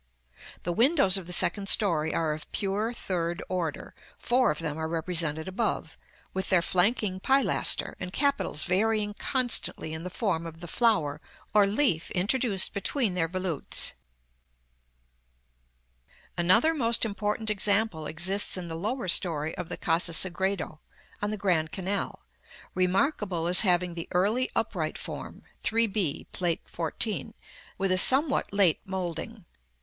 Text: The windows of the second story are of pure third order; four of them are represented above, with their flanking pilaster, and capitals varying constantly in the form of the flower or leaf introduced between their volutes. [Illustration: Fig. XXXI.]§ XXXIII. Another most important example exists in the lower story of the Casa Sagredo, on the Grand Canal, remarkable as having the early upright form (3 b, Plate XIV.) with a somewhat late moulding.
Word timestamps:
The 0.63 0.73
windows 0.73 1.15
of 1.19 1.27
the 1.27 1.31
second 1.31 1.69
story 1.69 2.11
are 2.11 2.33
of 2.33 2.51
pure 2.51 2.91
third 2.91 3.43
order; 3.47 3.93
four 4.17 4.49
of 4.49 4.57
them 4.57 4.75
are 4.75 4.87
represented 4.87 5.47
above, 5.47 5.95
with 6.33 6.49
their 6.49 6.63
flanking 6.63 7.19
pilaster, 7.19 7.95
and 7.99 8.11
capitals 8.11 8.63
varying 8.63 9.13
constantly 9.13 9.93
in 9.93 10.01
the 10.01 10.09
form 10.09 10.47
of 10.47 10.59
the 10.59 10.67
flower 10.67 11.21
or 11.53 11.67
leaf 11.67 12.09
introduced 12.15 12.73
between 12.73 13.13
their 13.13 13.27
volutes. 13.29 13.93
[Illustration: 16.31 16.31
Fig. 16.33 16.33
XXXI.]§ 16.33 16.33
XXXIII. 16.33 16.45
Another 16.45 16.73
most 16.73 17.05
important 17.05 17.49
example 17.51 18.07
exists 18.07 18.57
in 18.57 18.65
the 18.69 18.75
lower 18.75 19.07
story 19.07 19.55
of 19.55 19.69
the 19.69 19.77
Casa 19.77 20.13
Sagredo, 20.13 20.79
on 21.21 21.29
the 21.29 21.37
Grand 21.37 21.71
Canal, 21.71 22.21
remarkable 22.73 23.45
as 23.45 23.59
having 23.59 23.93
the 23.93 24.07
early 24.13 24.49
upright 24.55 24.97
form 24.97 25.43
(3 25.59 25.85
b, 25.85 26.25
Plate 26.31 26.65
XIV.) 26.65 27.35
with 27.77 27.91
a 27.91 27.99
somewhat 27.99 28.51
late 28.51 28.79
moulding. 28.83 29.45